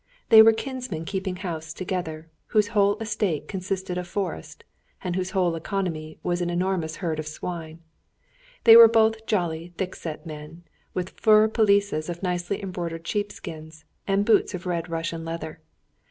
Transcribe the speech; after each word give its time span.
They 0.29 0.41
were 0.41 0.51
kinsmen 0.51 1.05
keeping 1.05 1.35
house 1.35 1.73
together, 1.73 2.27
whose 2.47 2.69
whole 2.69 2.97
estate 2.97 3.47
consisted 3.47 3.99
of 3.99 4.07
forest, 4.07 4.63
and 5.03 5.15
whose 5.15 5.29
whole 5.29 5.53
economy 5.53 6.17
was 6.23 6.41
an 6.41 6.49
enormous 6.49 6.95
herd 7.05 7.19
of 7.19 7.27
swine. 7.27 7.83
They 8.63 8.75
were 8.75 8.87
both 8.87 9.27
jolly 9.27 9.73
thick 9.77 9.95
set 9.95 10.25
men, 10.25 10.63
with 10.95 11.11
fur 11.21 11.47
pelisses 11.47 12.09
of 12.09 12.23
nicely 12.23 12.63
embroidered 12.63 13.07
sheepskins, 13.07 13.85
and 14.07 14.25
boots 14.25 14.55
of 14.55 14.65
red 14.65 14.89
Russian 14.89 15.23
leather. 15.23 15.59